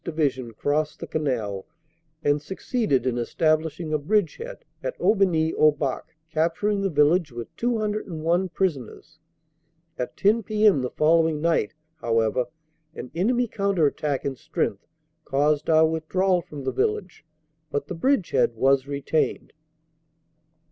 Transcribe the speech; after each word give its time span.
Division 0.03 0.53
crossed 0.55 0.99
the 0.99 1.05
Canal 1.05 1.67
and 2.23 2.41
succeeded 2.41 3.05
in 3.05 3.19
establishing 3.19 3.93
a 3.93 3.99
bridgehead 3.99 4.65
at 4.81 4.97
Aubigny 4.97 5.53
au 5.53 5.69
Bac, 5.71 6.15
capturing 6.33 6.81
the 6.81 6.89
village 6.89 7.31
with 7.31 7.55
201 7.57 8.49
prisoners. 8.49 9.19
At 9.99 10.17
10 10.17 10.41
p.m. 10.41 10.81
the 10.81 10.89
following 10.89 11.39
night, 11.39 11.75
however, 11.97 12.47
an 12.95 13.11
enemy 13.13 13.47
counter 13.47 13.85
attack 13.85 14.25
in 14.25 14.35
strength 14.35 14.87
caused 15.23 15.69
our 15.69 15.85
withdrawal 15.85 16.41
from 16.41 16.63
the 16.63 16.71
village, 16.73 17.23
but 17.69 17.85
the 17.85 17.93
bridgehead 17.93 18.55
was 18.55 18.87
retained. 18.87 19.53